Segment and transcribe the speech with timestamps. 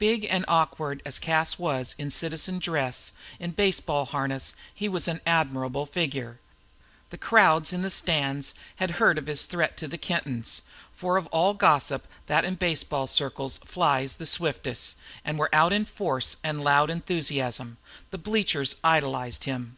[0.00, 5.20] Big and awkward as Cas was in citizen dress, in baseball harness he made an
[5.24, 6.40] admirable figure.
[7.10, 8.52] The crowds in the stands
[8.82, 10.62] had heard of his threat to the Kentons
[10.92, 15.84] for of all gossip that in baseball circles flies the swiftest and were out in
[15.84, 17.76] force and loud in enthusiasm.
[18.10, 19.76] The bleachers idolized him.